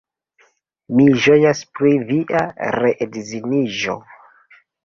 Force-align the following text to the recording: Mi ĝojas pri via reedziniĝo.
Mi 0.99 1.05
ĝojas 1.25 1.61
pri 1.79 1.93
via 2.13 2.43
reedziniĝo. 2.77 4.01